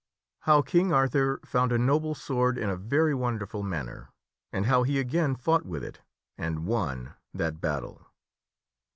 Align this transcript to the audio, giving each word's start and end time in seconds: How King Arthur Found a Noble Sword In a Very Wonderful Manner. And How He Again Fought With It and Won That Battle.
How 0.39 0.63
King 0.63 0.91
Arthur 0.91 1.39
Found 1.45 1.71
a 1.71 1.77
Noble 1.77 2.15
Sword 2.15 2.57
In 2.57 2.71
a 2.71 2.75
Very 2.75 3.13
Wonderful 3.13 3.61
Manner. 3.61 4.09
And 4.51 4.65
How 4.65 4.81
He 4.81 4.99
Again 4.99 5.35
Fought 5.35 5.63
With 5.63 5.83
It 5.83 6.01
and 6.39 6.65
Won 6.65 7.13
That 7.35 7.61
Battle. 7.61 8.07